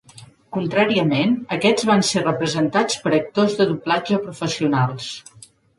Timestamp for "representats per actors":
2.25-3.57